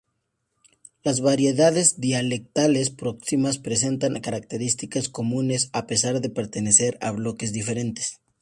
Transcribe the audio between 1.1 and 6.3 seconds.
variedades dialectales próximas presentan características comunes a pesar